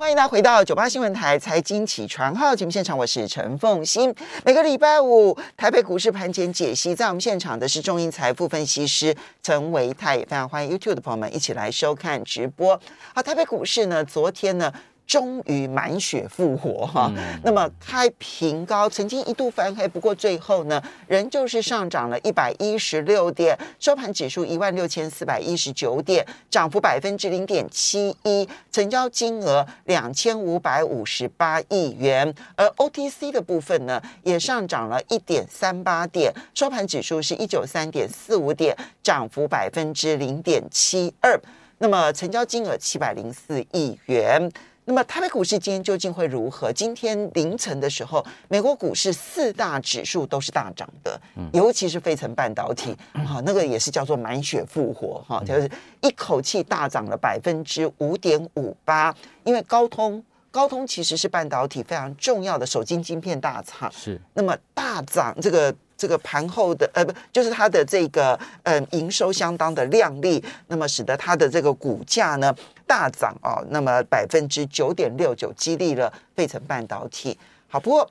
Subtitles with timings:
[0.00, 4.14] 欢迎大家回到九八新闻台财经起床号节目现场，我是陈凤欣。
[4.44, 12.80] 每个礼拜五台北股市盘前解析，在我们现场的是中银财富分析师陈维泰，也非常欢迎 YouTube 的朋友们一起来收看直播。
[13.12, 14.72] 好，台北股市呢，昨天呢。
[15.08, 17.10] 终于满血复活哈，
[17.42, 41.40] 那么开平高，曾经一度翻黑，不过最后呢，仍旧是上涨了一百一十六点，收盘指数一万六千四百一十九点，涨幅百分之零点七一，成交金额两千五百五十八亿元，而 OTC 的部分呢，也上涨了一点三八点，收盘指数是一九三点四五点，涨幅百分之零点七二，
[41.78, 44.52] 那么成交金额七百零四亿元。
[44.88, 46.72] 那么台北股市今天究竟会如何？
[46.72, 51.20] 今天凌晨的时候，美国股市四大指数都是大涨的，
[51.52, 55.70] 尤其是费城半导体，哈，那个也是叫做满血复活，哈，就是
[56.00, 59.14] 一口气大涨了百分之五点五八。
[59.44, 65.74] 因为高通，高通其实是半导体非常重要的手机晶片大厂，是那么大涨这个。
[65.98, 72.54] 这个盘后的呃不，就是它的这个嗯营收相当的亮丽，那么使得它的这个股价呢
[72.86, 77.36] 大涨哦，那么百分之九点六九，激励了费城半导体。
[77.66, 78.08] 好，不过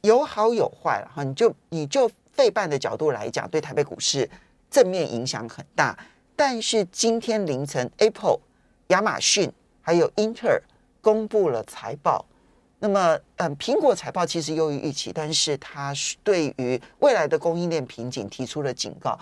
[0.00, 4.28] 有好有坏了哈，你就你就费半的角度来讲，对台北股市
[4.70, 5.96] 正面影响很大。
[6.34, 8.38] 但是今天凌晨，Apple、
[8.88, 10.62] 亚马逊还有英特尔
[11.02, 12.24] 公布了财报。
[12.78, 19.18] 那么，嗯，苹果财报其实优于预期，但是它对于未来的供应链瓶颈提出了警告。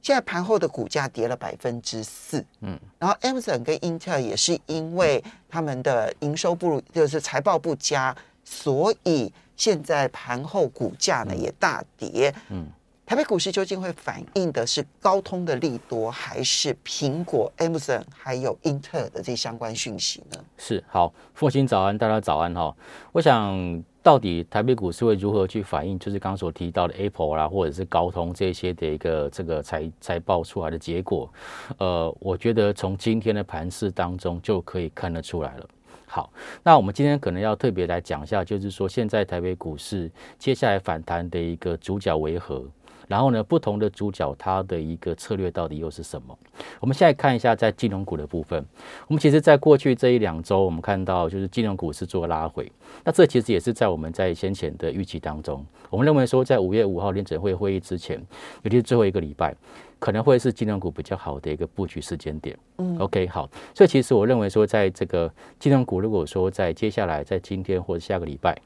[0.00, 12.66] 现在盘后的股价跌了百分之四，嗯，然后 Amazon 跟 Intel 也是因为他们的营收不如，就是财报不佳，所以现在盘后股价呢也大跌，嗯。
[13.08, 20.38] 台北股市究竟会反映的是高通的利多，还是苹果、Amazon 还有英特尔的这相关讯息呢？
[20.58, 22.76] 是好，父亲早安，大家早安哈。
[23.10, 31.32] 我想到底台北股市会如何去反映，就是刚所提到的 Apple 啦，或者是高通这些的一个这个财财报出来的结果。
[31.78, 35.66] 呃，我觉得从今天的盘势当中就可以看得出来了。
[36.06, 36.30] 好，
[36.62, 42.62] 那我们今天可能要特别来讲一下，就是说现在台北股市接下来反弹的一个主角为何？
[43.08, 46.38] 然后呢，不同的主角它的一个策略到底又是什么？
[46.78, 48.64] 我们现在看一下在金融股的部分。
[49.08, 52.70] 我们其实在过去这一两周，我们看到就是金融股是做拉回。
[53.04, 58.18] 那这其实也是在我们在先前的预期当中，我们认为说在五月五号联准会会议之前，
[58.62, 59.54] 尤其是最后一个礼拜，
[59.98, 62.56] 可能会是金融股比较好的一个布局时间点。
[62.76, 63.48] 嗯，OK，好。
[63.74, 68.56] 所以其实我认为说，在这个金融股如果说在接下来在今天或者下个礼拜。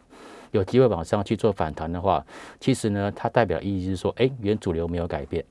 [0.53, 2.25] 有机会往上去做反弹的话，
[2.61, 5.45] 其实呢，它代表意义是说，哎，原主流没有改变。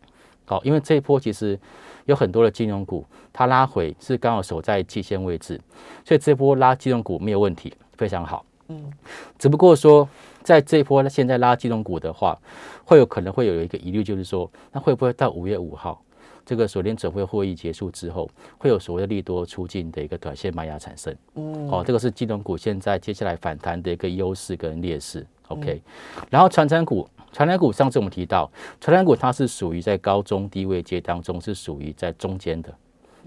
[0.46, 1.60] 好，因为这一波其实
[2.06, 5.60] 有很多的金融股，它拉回是刚好守在季线位置，
[6.06, 8.46] 所以这波拉金融股没有问题，非常好。
[8.68, 8.92] 嗯，
[9.38, 10.08] 只不过说，
[10.44, 12.38] 在这一波现在拉金融股的话，
[12.86, 16.02] 会有可能会有一个疑虑，就是说，那会不会到五月五号？
[16.46, 21.16] 这个锁定准会会议结束之后，会有所谓的利多出境的一个短线卖压产生。
[21.36, 25.26] 嗯，哦，这个是金融股现在接下来反弹的一个优势跟劣势。
[25.48, 25.82] OK，
[26.30, 28.50] 然后传产股，传产股上次我们提到，
[28.80, 32.74] 传产股它是属于在高中低位阶当中是属于在中间的。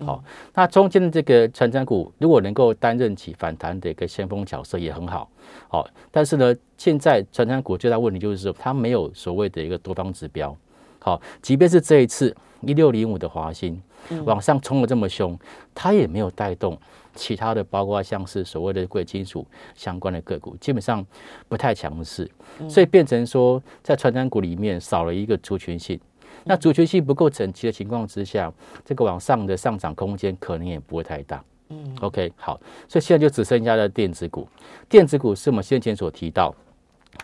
[0.00, 0.24] 好，
[0.54, 5.30] 那中间的这个传产股如果能够担任起反弹的一个先锋角色也很好。
[5.68, 10.56] 好，但是呢，现在传产股最大问题就是说它没有所谓的一个多方指标。
[10.98, 12.34] 好，即便是这一次。
[12.66, 13.80] 一六零五的华兴
[14.24, 15.38] 往上冲的这么凶，
[15.74, 16.78] 它也没有带动
[17.14, 21.04] 其他的，包括像是所谓的贵金属相关的个股，基本上
[21.48, 22.30] 不太强势，
[22.68, 25.98] 所以变成说在传单股里面少了一个族群性。
[26.42, 28.52] 那族群性不够整齐的情况之下，
[28.84, 31.42] 这个往上的上涨空间可能也不会太大。
[31.70, 34.46] 嗯，OK，好，所以现在就只剩下了电子股。
[34.88, 36.54] 电子股是我们先前所提到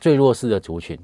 [0.00, 0.98] 最弱势的族群。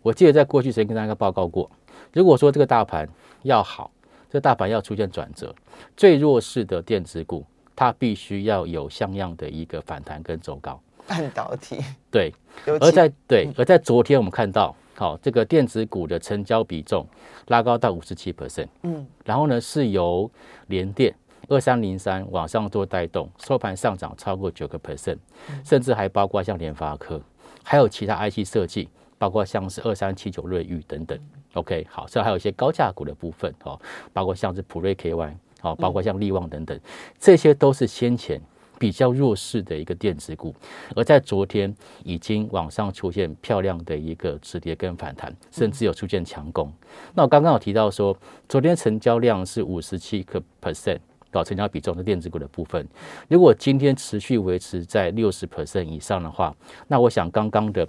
[0.00, 1.70] 我记得在过去曾经跟大家报告过，
[2.14, 3.06] 如果说这个大盘。
[3.42, 3.90] 要好，
[4.30, 5.54] 这大盘要出现转折，
[5.96, 7.44] 最弱势的电子股，
[7.76, 10.80] 它必须要有像样的一个反弹跟走高。
[11.06, 11.78] 半导体。
[12.10, 12.32] 对，
[12.66, 17.06] 而在对，而在昨天我们看到，好，这个电子股的成交比重
[17.46, 20.30] 拉高到五十七 percent，嗯，然后呢是由
[20.66, 21.14] 联电
[21.48, 25.16] 二三零三往上做带动，收盘上涨超过九个 percent，
[25.64, 27.18] 甚至还包括像联发科，
[27.62, 31.18] 还有其他 IC 设计，包括像是二三七九瑞昱等等。
[31.54, 33.78] OK，好，所以还有一些高价股的部分，哦，
[34.12, 36.78] 包括像是普瑞 KY，好，包括像利旺等等，
[37.18, 38.40] 这些都是先前
[38.78, 40.54] 比较弱势的一个电子股，
[40.94, 41.74] 而在昨天
[42.04, 46.72] 已经往上出现漂亮的一个止跌跟反弹，甚至有出现强攻。
[47.14, 48.16] 那我刚刚有提到说，
[48.48, 50.98] 昨天成交量是五十七个 percent，
[51.32, 52.86] 到成交比重的电子股的部分。
[53.28, 56.54] 如果今天持续维持在六十 percent 以上的话，
[56.86, 57.84] 那我想刚刚的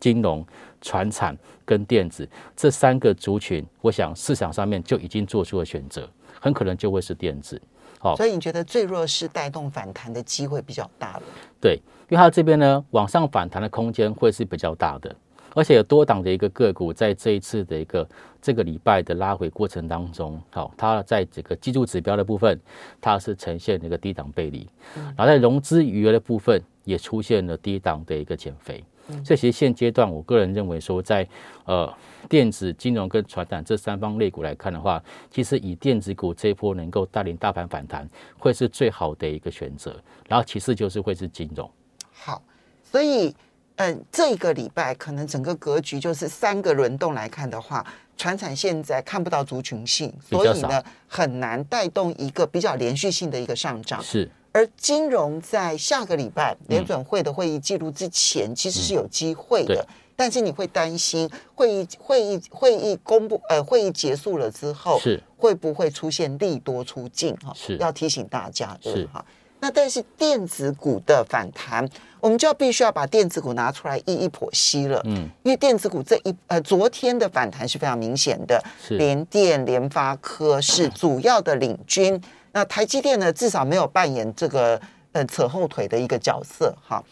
[0.00, 0.44] 金融、
[0.80, 6.08] 船产跟电子这三个族群，我想市场上面就已经做出了选择，
[6.40, 7.60] 很可能就会是电子。
[7.98, 11.22] 好，所以你觉得最弱势带动反弹的机会比较大了？
[11.60, 11.74] 对，
[12.08, 15.14] 因为它这边呢，往上反弹的空间会是比较大的，
[15.54, 18.08] 而且有多档的一个个股在这一次的一个
[18.40, 22.58] 这个礼拜的拉回过程当中，好，它在这个技术指标的部分，
[23.02, 24.66] 它是呈现一个低档背离，
[25.14, 28.82] 然后在融资余额的部分也出现了低档的一个减肥。
[29.24, 31.26] 这其实现阶段，我个人认为说，在
[31.64, 31.92] 呃
[32.28, 38.08] 电子、金融跟传统这三方类股来看的话，其实以电子股这一波能够带领大盘反弹，
[38.38, 39.94] 会是最好的一个选择。
[40.28, 41.70] 然后其次就是会是金融。
[42.12, 42.42] 好，
[42.84, 43.34] 所以
[43.76, 47.86] 嗯，这个礼拜可能整个格局就是三个轮动来看的话，
[48.16, 54.02] 船产现在看不到族群性，所以呢很难带动一个比较连续性的一个上涨。
[54.02, 54.30] 是。
[54.52, 59.86] 而金融在下个礼拜联准会的会议记录之前，其实是有机会的，
[60.16, 67.52] 但是你会担心会议会议会议公布呃会议结束了之后，是会不会出现利多出尽哈？
[67.54, 69.24] 是要提醒大家的哈。
[69.62, 71.86] 那但是电子股的反弹，
[72.18, 82.20] 我们就要必须要把电子股拿出来一一剖析了，嗯，因为电子股这一呃昨天的反弹是非常明显的，联电、联发科是主要的领军。
[82.52, 84.80] 那台积电呢，至少没有扮演这个
[85.12, 87.02] 呃扯后腿的一个角色哈。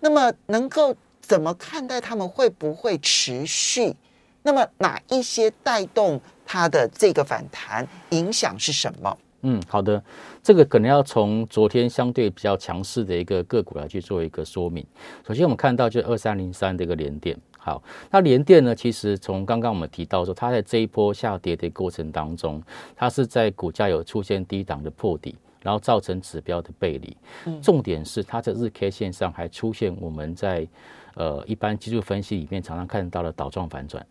[0.00, 3.94] 那么能够怎么看待他们会不会持续？
[4.42, 9.18] 那么哪一些带动它的这个反弹影响是什么？
[9.46, 10.02] 嗯，好的，
[10.42, 14.86] 这个可能要从昨天相对比较强势的一个个股来去做一个说明。
[15.26, 17.36] 首先我们看到就二三零三的一个连电。
[17.64, 18.74] 好，那联电呢？
[18.74, 22.62] 其实从刚刚我们提到说，它在这一波下跌的过程当中，
[22.94, 27.16] 它是在股价有出现低档的破底，然后造成指标的背离。
[27.62, 30.68] 重点是它在日 K 线上还出现我们在
[31.14, 34.06] 呃一般技术分析里面常常看到的倒状反转。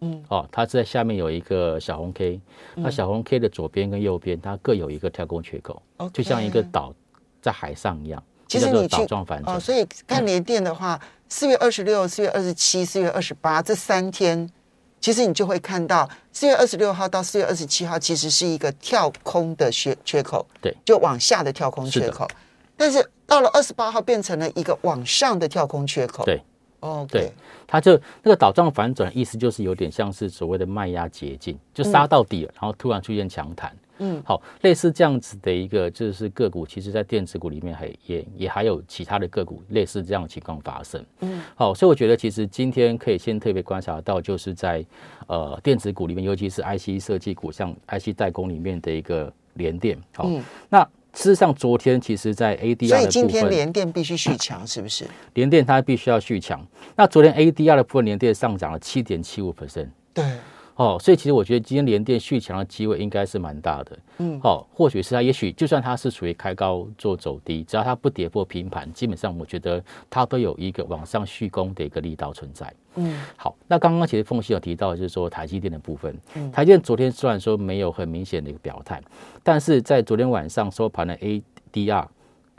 [0.00, 2.40] 嗯，哦，它在下面有一个小红 K，
[2.74, 5.80] 那小红 K 的左边跟右边它各有一个跳空缺口，
[6.12, 6.92] 就像一个岛
[7.40, 8.20] 在海上一样。
[8.52, 9.06] 其实你去
[9.46, 11.00] 哦，所以看联电的话。
[11.34, 14.46] 四月二十六、四月二十七、四月二十八这三天，
[15.00, 22.28] 其实你就会看到四月二十六号到四月二十七号，其实是一个跳空的缺缺口，对，就往下的跳空缺口。
[22.76, 26.42] 但是到了二十八号，变成了一个往上的跳空缺口，对，
[26.80, 27.32] 哦，对，
[27.66, 33.74] 它就那个倒状反转，意思就是有点像是所谓的卖压捷径，就杀到底了，然后突然出现强弹。
[33.98, 41.04] 嗯，好，类似这样子的一个就是个股，其实在电子股里面还也也还有其他的个股类似这样的情况发生。
[41.20, 44.84] 嗯，好，所以我觉得其实今天可以先特别观察到，就是在
[45.26, 49.98] 呃电子股里面，尤其是 IC 设计股，像 IC 代工里面的一个联电。
[50.14, 50.28] 好，
[50.68, 50.82] 那
[51.14, 55.04] 事实上昨天其实在 ADR 所以今天联电必须续强，是不是？
[55.34, 56.66] 联电它必须要续强。
[56.96, 59.88] 那昨天 ADR 的部分联电上涨了七点七五 percent。
[60.14, 60.24] 对。
[60.76, 63.98] 哦，所以其实我觉得今天连电续强的机会应该是蛮大的。
[64.18, 72.72] 嗯，好，或许是它，也许就算它是属于开高做走低，只要它不跌破平盘，基本上我觉得它都有一个往上续攻的一个力道存在。
[72.94, 76.16] 嗯，好，那刚刚其实凤溪有提到，就是说台积电的部分，
[76.50, 79.02] 台积电昨天虽然说没有很明显的一个表态，
[79.42, 82.06] 但是在昨天晚上收盘的 ADR，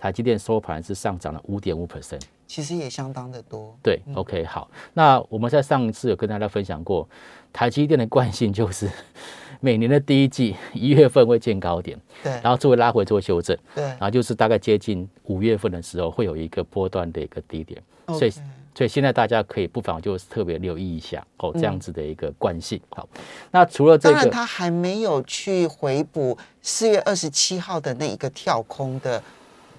[0.04, 2.20] 台积电收盘是上涨了五点五 percent。
[2.46, 3.74] 其实也相当的多。
[3.82, 4.70] 对，OK，好。
[4.94, 7.08] 那我们在上一次有跟大家分享过，
[7.54, 8.92] 台积电的惯性就是
[9.62, 18.32] 每年的第一季一月份会见高点，对，然后作为拉回做修正，对，然后就是大概接近五月份的时候会有一个波段的一个低点，所以
[18.76, 22.78] 所以现在大家可以不妨就特别留意一下哦，这样子的一个惯性。
[22.90, 23.08] 好，
[23.52, 29.24] 那除了这个，当然他还没有去回补四月二十七号的那一个跳空的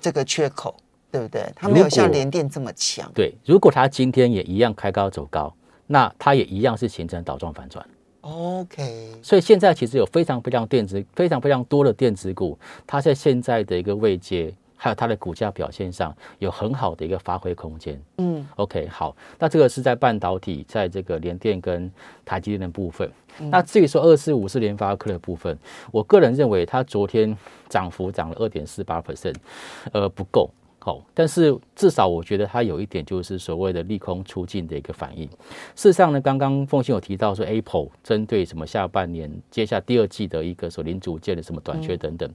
[0.04, 0.76] 这个缺口。
[1.14, 1.48] 对不对？
[1.54, 3.08] 它没有像联电这么强。
[3.14, 5.54] 对，如果它今天也一样开高走高，
[5.86, 7.86] 那它也一样是形成倒状反转。
[8.22, 9.12] OK。
[9.22, 14.52] 所以现在其实有非常非常电子、非常非常多的电子股，它在现在的一个位阶，
[14.84, 17.98] 还有它的股价表现上，有很好的一个发挥空间。
[18.18, 21.90] 嗯，OK，好，那这个是在半导体，在这个联电跟
[22.22, 23.10] 台积电的部分。
[23.50, 25.58] 那至于说二四五是联发科的部分，
[25.90, 27.34] 我个人认为它昨天
[27.66, 29.36] 涨幅涨了二点四八 percent，
[29.92, 30.50] 呃，不够。
[30.86, 35.26] 好，但是至少我觉得它有一点就是所谓的利空出尽的一个反应。
[35.74, 42.30] 事实上呢，刚刚凤信有提到说，Apple 针对什么下半年接下第二季的一个所零组件的什么短缺等等，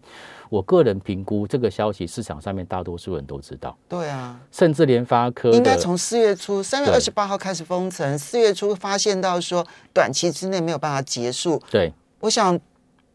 [0.50, 3.78] 我个人评估这个消息市场上面大多数人都知道。
[3.88, 9.64] 对啊，甚至联发科应该从四月初三月二十八号开始封城，四月初发现到说
[9.94, 11.62] 短期之内没有办法结束。
[11.70, 12.60] 对，我想。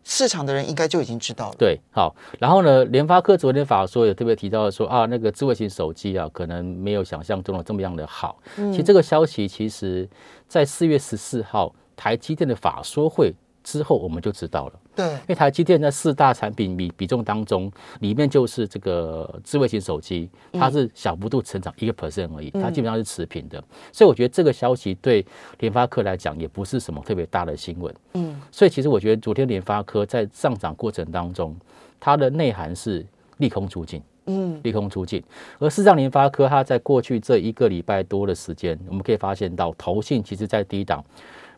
[0.04, 1.56] 市场的人应该就已经知道了。
[1.58, 8.38] 对，好，然后呢，联发科昨天法说也特别提到说啊，那个智慧型手机啊，可能没有想象中的这么样的好。
[8.54, 10.08] 其实这个消息，其实
[10.46, 13.32] 在四月十四号台积电的法说会
[13.62, 14.72] 之后，我们就知道了。
[14.96, 23.62] 对，因为台积电在四大产品比比重当中，里面就是这个智慧型手机，它是小幅度成长一个 percent 而已，它基本上是持平的。
[23.90, 25.26] 所以我觉得这个消息对
[25.58, 27.92] 联发科来讲也不是什么特别大的新闻。
[28.12, 31.56] 嗯，所以其实我觉得昨天联发科在上涨过程当中，
[31.98, 33.04] 它的内涵是
[33.38, 34.00] 利空出尽。
[34.26, 35.20] 嗯，利空出尽。
[35.58, 41.04] 而事实上，联发科它在过去这一个礼拜多的时间，我们可以发现到投信其实在低档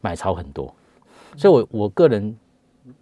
[0.00, 0.75] 买超很多。
[1.37, 2.35] 所以，我我个人。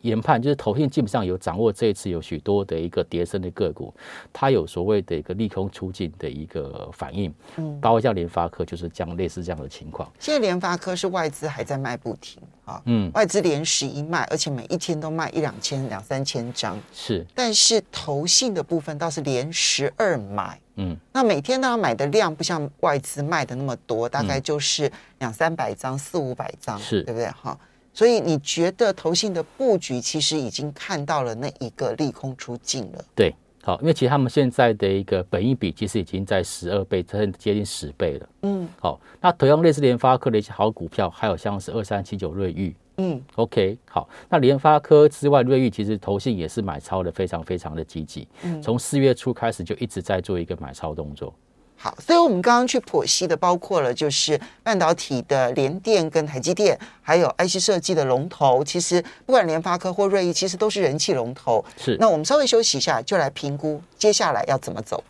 [0.00, 3.92] 研判就是投信基本上有掌握这一次有许多的一个跌升的个股，
[4.32, 10.10] 它有所谓的一个利空出尽的一个反应，嗯，包括像联发科就是这样类似这样的情况。
[10.18, 17.26] 现在联发科是外资还在卖不停啊，嗯，外资连十一卖，而且每一天都卖一两千、两三千张，是。
[17.34, 27.28] 但是投信的部分倒是连十二买，嗯，那每天都要买的量不像外资卖的那么多，大概就是两三百张、四五百张，是对不对？
[27.28, 27.58] 哈。
[27.94, 33.04] 所以你觉得投信的布局其实已经看到了那一个利空出尽了？
[33.14, 33.32] 对，
[33.62, 38.28] 好，因为其实他们现在的一个本益比其实已经在十二倍，甚至接近十倍了。
[38.42, 42.74] 嗯，好，那同样类似联发科的一些好股票，还有像是二三七九瑞昱。
[42.96, 48.26] 嗯，OK，好，那联发科之外，瑞昱其实投信也是买超的非常非常的积极。
[48.42, 51.32] 嗯，从四月初开始就一直在做一个买超动作。
[51.84, 58.64] 好，所以我们刚刚去剖析的，包括了就是半导体的联电跟台积电，还有 IC 设计的龙头。
[58.64, 61.62] 其实不管联发科或瑞昱，其实都是人气龙头。
[61.76, 61.94] 是。
[62.00, 65.04] 那我们稍微休息一下，就来评估接下来要怎么走。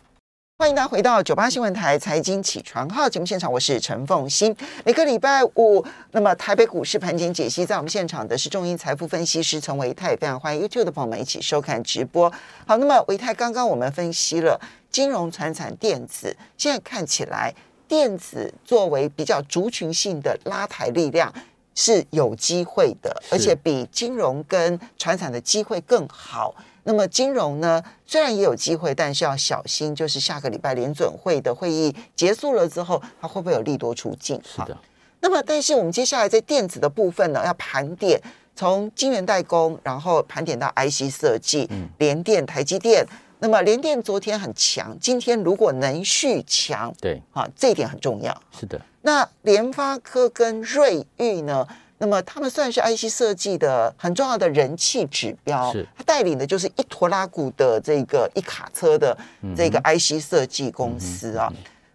[0.57, 4.53] 欢迎大家回到九八新闻台财经起床号节目现场，我是陈凤欣。
[4.83, 12.29] 每个礼拜五，那么台北股市盘前解析，在我们现场的是中银财富分析师陈维泰，非常欢迎 YouTube 的朋友们一起收看直播。
[12.67, 14.59] 好，那么维泰刚刚我们分析了。
[14.95, 17.53] 金融、传产、电子，现在看起来，
[17.85, 21.29] 电子作为比较族群性的拉抬力量
[21.75, 26.55] 是有机会的，而且比金融跟传产的机会更好。
[26.85, 34.41] 那么金融呢，虽然也有机会，但是要小心，就是下个礼拜联准会的会议结束了之后，它会不会有利多出境？
[34.45, 34.77] 是的。
[35.19, 38.17] 那么，但是我们接下来在电子的部分呢，要盘点
[38.55, 43.05] 从晶圆代工，然后盘点到 IC 设计，联电、台积电。
[43.45, 48.35] 那么联电昨天很强，今天如果能续强，对，啊，这一点很重要。
[48.51, 48.81] 是的。
[49.03, 51.67] 那联发科跟瑞昱呢？
[51.99, 55.71] 那么他们算是 IC 设计的很重要的人气指标。
[55.71, 55.87] 是。
[55.95, 59.15] 他带领的就是一坨拉股的这个一卡车的
[59.55, 61.53] 这个 IC 设计公司啊。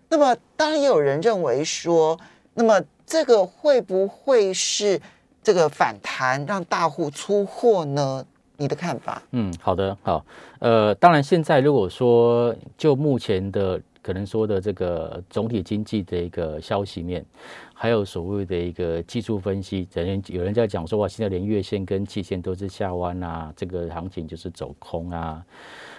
[0.09, 2.17] 那么当然也有人认为说，
[2.55, 5.01] 那么这个会不会是
[5.43, 8.25] 这个反弹让大户出货呢？
[8.61, 9.23] 你的看法？
[9.33, 10.23] 嗯，好的，好，
[10.59, 17.25] 呃，当然，现在如果说就目前的可能说的这个总体经济的一个消息面。
[17.73, 25.43] 还有所谓的一个技术分析，有人有人在讲说哇，现在连月线跟季线都是下弯啊，这个行情就是走空啊。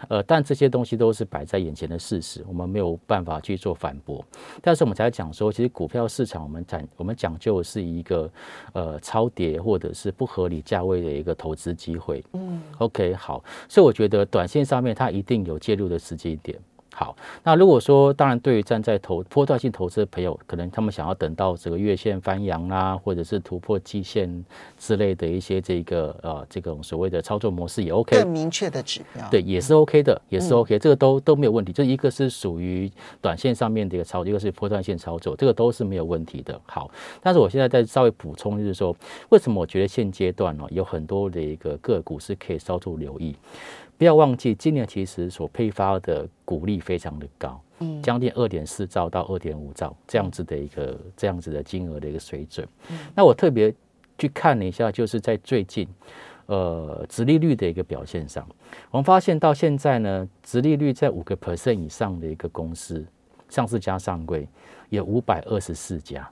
[0.08, 4.24] 呃，但这些东西都是摆在眼前的事实，我们没有办法去做反驳。
[4.62, 8.32] 但是我们才讲说，其实股票市场我们讲我们讲究是一个
[8.74, 12.24] 呃超跌或者是不合理价位的一个投资机会。
[12.34, 16.60] 嗯，OK，好，所以我觉得短线上面它一定有介入的时机点。
[16.94, 24.46] 好，那如果说，当然，对于站在投波段性投资的朋友，可能他们想要等到这个月线翻阳啦，或者是突破季线
[24.78, 31.72] 之类的一些这个呃这种所谓的操作模式也 OK，更明确的指标，对，也是 OK 的，也是 OK，这个都都没有问题。
[31.72, 36.60] 这一个是属于短线上面的一个操作，一个是波段性操作，这个都是没有问题的。
[36.66, 38.96] 好，但是我现在再稍微补充，就是说，
[39.30, 43.36] 为什么我觉得现阶段呢，有很多的一个个股是可以稍作留意。
[44.02, 52.68] 不要忘记，今年其实所配发的股利非常的高，嗯，将近二点四兆到二点五兆这样子的一个这样子的金额的一个水准。
[53.14, 53.72] 那我特别
[54.18, 55.88] 去看了一下，就是在最近，
[56.48, 58.44] 呃，殖利率的一个表现上，
[58.90, 63.06] 我们发现到现在呢，殖利率在五个 percent 以上的一个公司，
[63.50, 64.48] 上市加上柜
[64.90, 66.28] 有五百二十四家。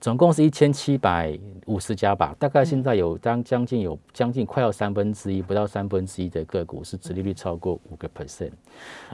[0.00, 8.52] 总共是一千七百五十家吧，大概现在有将将近有将近快要三分之一，不到三分之一的个股是殖利率超过五个 percent。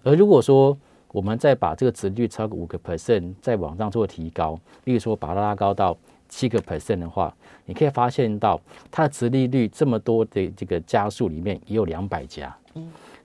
[0.02, 0.76] 而如果说
[1.12, 5.96] 我们再把这个殖利率超过五个 percent 再往上做提高，例如说把它拉高到
[6.28, 7.34] 七个 percent 的话，
[7.64, 8.60] 你可以发现到
[8.90, 12.56] 它的殖利率这么多的这个加速里面也有两百家。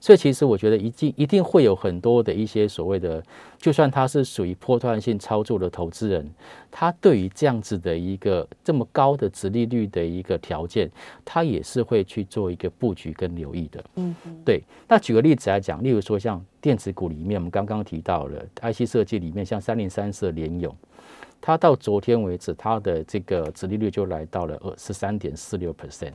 [0.06, 3.20] 所以其实我觉得一定一定会有很多的一些所谓的，
[3.58, 6.24] 就算他是属于波段性操作的投资人，
[6.70, 10.88] 他对于这样子的一个这么高的殖利率的一个条件，
[11.24, 13.84] 他也是会去做一个布局跟留意的。
[13.96, 14.62] 嗯，对。
[14.86, 20.72] 那举个例子来讲，例如说像电子股里面，我们刚刚提到了 IC 设计里面，像三零三四的联咏，
[21.40, 26.12] 它到昨天为止，它的这个殖利率就来到了二十三点四六 percent。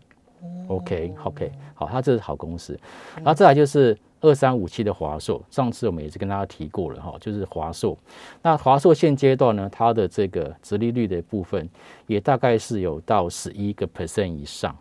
[0.68, 2.80] OK，OK，好，它这是好公司。
[3.16, 7.98] 然后再来就是二三五七的华硕，上次我们也是跟大家提过了哈，就是华硕。
[8.42, 11.68] 那华硕现阶段呢，它的这个直利率的部分
[12.08, 14.76] 也大概是有到十一个 percent 以上，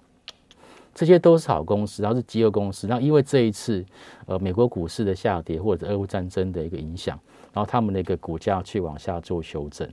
[0.95, 2.87] 这些都是好公司，然后是绩优公司。
[2.87, 3.85] 那因为这一次
[4.26, 7.19] 呃美国股市的下跌或者俄乌战争的一个影响，
[7.52, 9.88] 然后他们的一个股价去往下做修正。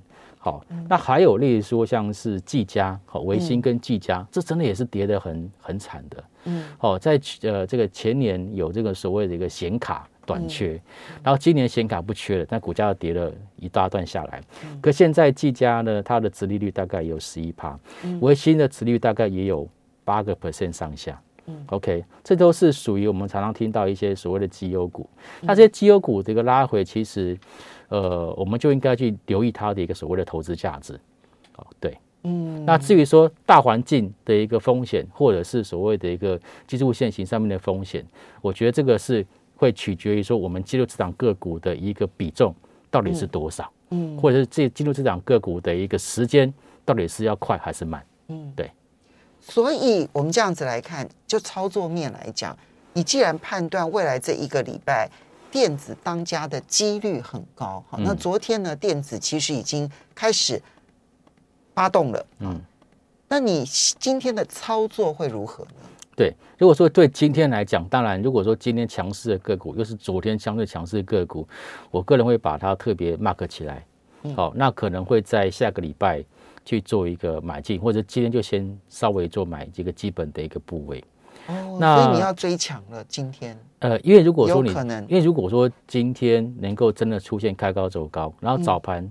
[0.48, 6.24] 好，那还有例如说像是技嘉、好维新跟技嘉，这真的也是跌得很很惨的。
[6.46, 10.82] 嗯，好，在呃这个前年有这个所谓的一个显卡短缺，
[11.22, 14.42] 然后今年显卡不缺了，但股价跌了一大段下来。
[14.80, 17.78] 可现在技嘉呢，它的殖利率大概有十一趴，
[18.22, 19.68] 维新的殖利率大概也有
[20.06, 21.22] 八个 percent 上下。
[21.48, 25.10] 嗯，OK，这都是属于我们常常听到一些所谓的绩优股。
[25.42, 27.38] 那这些绩优股这个拉回，其实。
[27.90, 31.00] 呃，我们就应该去留意它的一个所谓的投资价值，
[31.56, 38.06] 哦，对，嗯，那至于说大环境的一个风险，或者是所谓的一个技术线型上面的风险，
[38.42, 39.26] 我觉得这个是
[39.56, 42.54] 会取决于说我们进入这场个股的一个比重
[42.92, 46.54] 到底是多少，嗯，或者是这进入这场个股的一个时间
[46.84, 48.70] 到底是要快还是慢，嗯，对，
[49.40, 52.54] 所以我们这样子来看，就操作面来讲，
[52.92, 55.10] 你既然判断未来这一个礼拜。
[55.52, 60.62] 电子当家的几率很高，好，那昨天呢，电子其实已经开始
[61.74, 62.62] 发动了，嗯，
[63.28, 65.72] 那你今天的操作会如何呢？
[66.16, 71.48] 对，如果说对今天来讲，当然，如果说今天强势的个股又是昨天相对强势的个股，
[71.92, 73.86] 我个人会把它特别 mark 起来，
[74.36, 76.24] 好，那可能会在下个礼拜
[76.66, 81.04] 去做一个买进，或者今天就先稍微做买这个基本的一个部位。
[81.82, 83.58] 哦，所以你要追强了，今天。
[83.80, 84.70] 呃，因为如果说你，
[85.08, 89.08] 因为如果说今天能够真的出现开高走高，然后早盘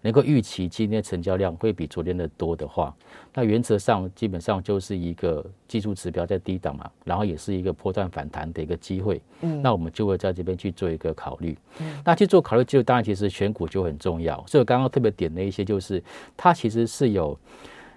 [0.00, 2.94] 能够预期今天成交量会比昨天的多的话，
[3.34, 9.20] 那原则上基本上就是一个技术指标在低档嘛，然后也是一个破断反弹的一个机会。
[9.42, 11.58] 嗯，那我们就会在这边去做一个考虑。
[11.80, 16.02] 嗯，那去做考虑就当然其实选股就很重要，所以我刚刚特别点了一些，就是
[16.36, 17.38] 它其实是有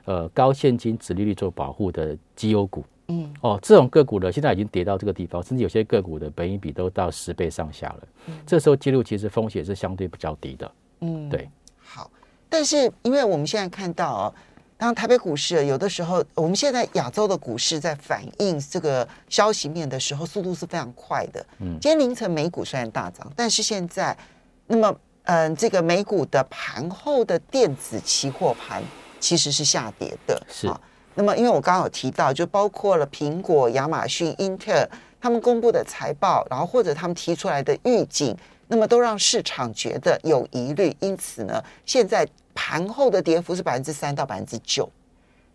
[0.03, 2.83] 呃高现金、指利率做保护的绩优股。
[3.09, 7.99] 嗯哦，这种个股呢，现在已经跌到这个地方，甚至有些个股的本益比都到十倍上下了。
[8.27, 10.71] 嗯，这时候记录其实风险是相对比较低的。
[11.01, 11.49] 嗯，对。
[11.79, 12.09] 好，
[12.47, 14.33] 但是因为我们现在看到哦，
[14.77, 21.43] 当台北股市有的时候，我们现在亚洲的股市在反映这个消息面的时候，速度是非常快的。
[21.59, 24.15] 嗯，今天凌晨美股虽然大涨，但是现在，
[24.67, 28.83] 那么嗯，这个美股的盘后的电子期货盘
[29.19, 30.39] 其实是下跌的。
[30.47, 30.71] 是。
[31.19, 38.33] 那么，因为我刚刚有提到，就包括了苹果、亚马逊、英特尔他们公布的财报，然后或者他们提出来的预警，
[38.69, 40.95] 那么都让市场觉得有疑虑。
[41.01, 44.89] 因此呢，现在盘后的跌幅是百分之三到百分之九。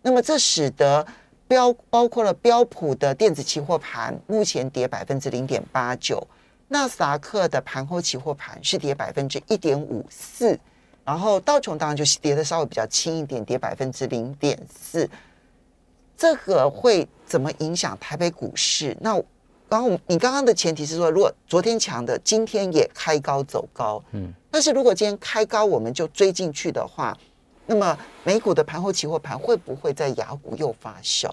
[0.03, 1.03] 那么这使得
[1.47, 6.21] 标包括了标普的电子期货盘目前跌百分之零点八九，
[6.67, 10.59] 纳斯达克的盘后期货盘是跌百分之一点五四，
[11.03, 15.09] 然后道琼当然就是跌的稍微比较轻一点，跌百分之零点四。
[16.17, 18.95] 这个会怎么影响台北股市？
[19.01, 19.21] 那
[19.67, 27.17] 然后你刚刚的前提是说，如果昨天强的，今天也开高走高，嗯，但是如果今天开高我们就追进去的话，
[27.65, 31.29] 那么美股的盘后期货盘会不会在雅股又发酵？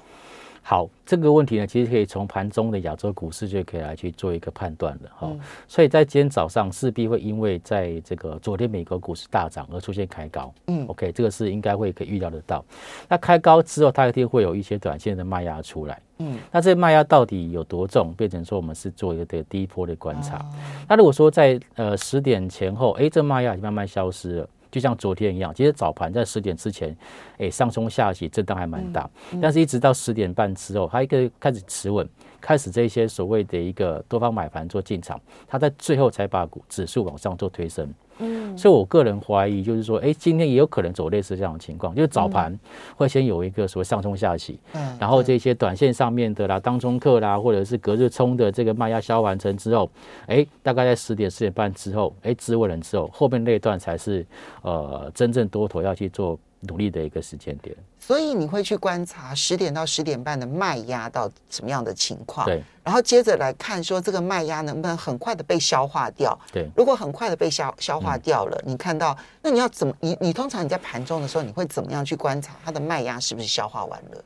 [0.64, 5.30] 好，这个问题呢，其实可以从盘中的亚洲股市就可以来去做一个判断了哈。
[5.66, 12.64] 所以在今天早上势必会因为在这个昨天美国股市大涨而出现开高，嗯，OK，这个是应该会可以预料得到。
[13.08, 20.48] 那开高之后，它一定会有一些短线的卖压出来，嗯，那这卖压到底有多重，变成说我们是做一个的第一波的观察。
[20.88, 24.48] 那如果说在呃十点前后，哎，这卖压已经慢慢消失了。
[24.72, 26.96] 就像昨天一样，其实早盘在十点之前，
[27.38, 29.08] 哎，上冲下洗震荡还蛮大，
[29.40, 32.08] 但是一直到十点半之后，它一个开始持稳，
[32.42, 37.88] 开始这些所谓的一个多方买盘做进场，它在最后才把股指数往上做推升。
[38.18, 42.56] 嗯，所以我个人怀疑，就是说，哎，今天也有可能走类似这样的情况，就是早盘
[42.94, 49.90] 会先有一个所谓上冲下起，嗯，然后这些短线上面的啦，当中客啦，或者是隔日冲的这个卖压消完成之后，
[50.26, 54.24] 哎，大概在十点、十点半之后，哎，止稳了之后，后面那段才是
[54.60, 57.76] 呃真正多头要去做努力的一个时间点。
[57.98, 66.36] 所以你会去观察十点到十点半的卖压到什么样的情况，对然后接着来看说这个卖压能不能很快的被消化掉。
[66.52, 69.94] 对，如果很快的被消消化掉了，你看到那你要怎么？
[70.00, 74.24] 你你通常你在盘中的时候，你会怎么样去观察它的卖压是不是消化完了？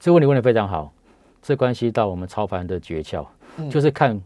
[0.00, 0.92] 这个问题问的非常好，
[1.42, 4.20] 这关系到我们操盘的诀窍，嗯就是看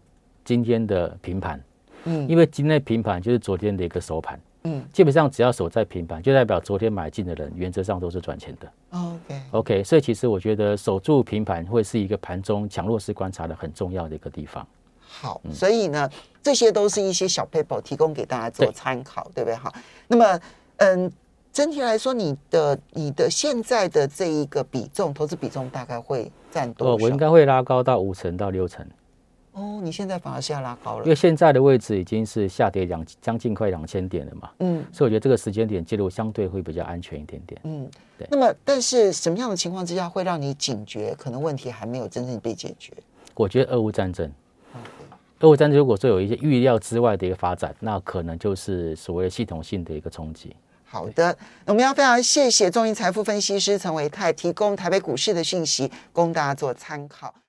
[0.44, 1.60] 今天的平盘。
[2.04, 8.72] 嗯因为今天的平盘就是昨天的一个收盘，嗯基本上只要守在平盘，就代表昨天买进的人原则上都是赚钱的。
[8.90, 14.66] ，OK，OK，所以其实我觉得守住平盘会是一个盘中强弱势观察的很重要的一个地方。
[15.00, 16.10] 好，所以呢，
[16.42, 19.54] 这些都是一些小 paper 提供给大家做对参考，对不对？
[19.56, 19.72] 好，
[20.06, 20.40] 那么
[20.76, 21.12] 嗯。
[21.50, 27.04] 整体来说，你的你的现在的这一个比重，投资比重大概会占多哦，少？
[27.04, 28.86] 我应该会拉高到五成到六成，
[29.58, 37.60] 哦，你现在反而是要拉高了因为，现在的位置已经是下跌两将近快两千点了嘛，嗯所以我觉得这个时间点介入相对会比较安全一点点。
[37.64, 38.28] 嗯对。
[38.30, 42.92] 那么，但是什么样的情况之下会让你警觉，可能问题还没有真正被解决？
[43.34, 44.30] 我觉得俄乌战争，
[45.40, 50.54] 俄乌战争如果说有一些预料之外的一个发展，那可能就是所谓系统性的一个冲击。
[50.84, 57.34] 好的，那我们要非常谢谢中银财富分析师陈维泰提供台北股市的讯息，供大家做参考。